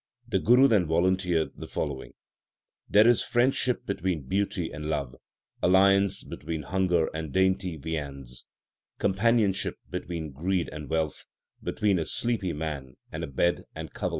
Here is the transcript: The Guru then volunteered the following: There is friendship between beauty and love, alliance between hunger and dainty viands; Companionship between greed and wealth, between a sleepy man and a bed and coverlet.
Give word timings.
The 0.27 0.39
Guru 0.39 0.67
then 0.67 0.87
volunteered 0.87 1.51
the 1.55 1.67
following: 1.67 2.13
There 2.89 3.07
is 3.07 3.21
friendship 3.21 3.85
between 3.85 4.23
beauty 4.27 4.71
and 4.71 4.87
love, 4.89 5.15
alliance 5.61 6.23
between 6.23 6.63
hunger 6.63 7.07
and 7.13 7.31
dainty 7.31 7.77
viands; 7.77 8.47
Companionship 8.97 9.75
between 9.87 10.31
greed 10.31 10.69
and 10.73 10.89
wealth, 10.89 11.25
between 11.61 11.99
a 11.99 12.07
sleepy 12.07 12.51
man 12.51 12.95
and 13.11 13.23
a 13.23 13.27
bed 13.27 13.65
and 13.75 13.93
coverlet. 13.93 14.09